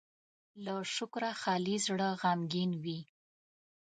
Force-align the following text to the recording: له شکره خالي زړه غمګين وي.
له 0.65 0.75
شکره 0.95 1.31
خالي 1.41 1.77
زړه 1.87 2.07
غمګين 2.21 2.71
وي. 2.83 2.99